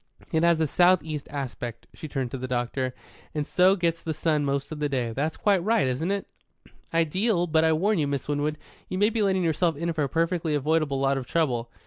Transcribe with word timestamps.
It 0.31 0.41
has 0.41 0.59
a 0.59 0.65
south 0.65 1.03
east 1.03 1.27
aspect" 1.29 1.85
she 1.93 2.07
turned 2.07 2.31
to 2.31 2.37
the 2.39 2.47
doctor 2.47 2.95
"and 3.35 3.45
so 3.45 3.75
gets 3.75 4.01
the 4.01 4.15
sun 4.15 4.43
most 4.43 4.71
of 4.71 4.79
the 4.79 4.89
day. 4.89 5.11
That's 5.11 5.37
quite 5.37 5.63
right, 5.63 5.87
isn't 5.87 6.09
it?" 6.09 6.25
"Ideal. 6.91 7.45
But 7.45 7.63
I 7.63 7.73
warn 7.73 7.99
you, 7.99 8.07
Miss 8.07 8.27
Winwood, 8.27 8.57
you 8.89 8.97
may 8.97 9.11
be 9.11 9.21
letting 9.21 9.43
yourself 9.43 9.75
in 9.77 9.93
for 9.93 10.01
a 10.03 10.09
perfectly 10.09 10.55
avoidable 10.55 10.99
lot 10.99 11.19
of 11.19 11.27
trouble." 11.27 11.69